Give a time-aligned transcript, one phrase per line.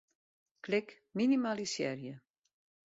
[0.61, 2.21] Klik Minimalisearje.